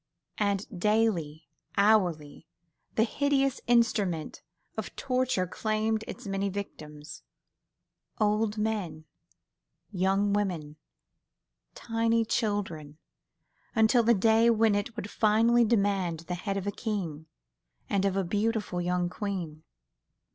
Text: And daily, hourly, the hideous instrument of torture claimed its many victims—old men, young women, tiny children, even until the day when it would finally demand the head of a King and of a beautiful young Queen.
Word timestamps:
And 0.39 0.65
daily, 0.79 1.47
hourly, 1.77 2.47
the 2.95 3.03
hideous 3.03 3.61
instrument 3.67 4.41
of 4.75 4.95
torture 4.95 5.45
claimed 5.45 6.03
its 6.07 6.25
many 6.25 6.49
victims—old 6.49 8.57
men, 8.57 9.05
young 9.91 10.33
women, 10.33 10.77
tiny 11.75 12.25
children, 12.25 12.97
even 13.73 13.75
until 13.75 14.01
the 14.01 14.15
day 14.15 14.49
when 14.49 14.73
it 14.73 14.95
would 14.95 15.07
finally 15.07 15.63
demand 15.63 16.21
the 16.21 16.33
head 16.33 16.57
of 16.57 16.65
a 16.65 16.71
King 16.71 17.27
and 17.87 18.03
of 18.03 18.17
a 18.17 18.23
beautiful 18.23 18.81
young 18.81 19.07
Queen. 19.07 19.61